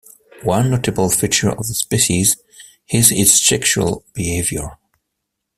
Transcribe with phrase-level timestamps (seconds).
[0.41, 2.35] One notable feature of the species
[2.89, 4.79] is its sexual behavior.